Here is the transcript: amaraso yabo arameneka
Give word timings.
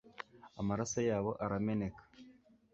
amaraso 0.59 0.99
yabo 1.09 1.31
arameneka 1.43 2.03